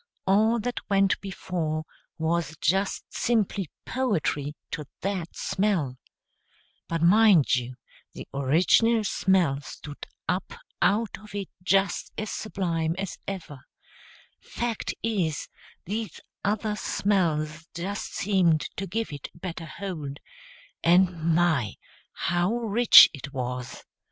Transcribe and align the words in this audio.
All 0.25 0.59
that 0.61 0.79
went 0.89 1.21
before 1.21 1.83
was 2.17 2.57
just 2.59 3.13
simply 3.13 3.69
poetry 3.85 4.55
to 4.71 4.85
that 5.01 5.35
smell, 5.35 5.99
but 6.87 7.03
mind 7.03 7.53
you, 7.55 7.75
the 8.13 8.27
original 8.33 9.03
smell 9.03 9.61
stood 9.61 10.07
up 10.27 10.55
out 10.81 11.19
of 11.19 11.35
it 11.35 11.49
just 11.61 12.13
as 12.17 12.31
sublime 12.31 12.95
as 12.97 13.19
ever, 13.27 13.59
fact 14.39 14.91
is, 15.03 15.47
these 15.85 16.19
other 16.43 16.75
smells 16.75 17.67
just 17.75 18.15
seemed 18.15 18.61
to 18.77 18.87
give 18.87 19.13
it 19.13 19.29
a 19.35 19.37
better 19.37 19.65
hold; 19.67 20.19
and 20.83 21.31
my, 21.35 21.75
how 22.11 22.55
rich 22.55 23.07
it 23.13 23.33
was! 23.33 23.83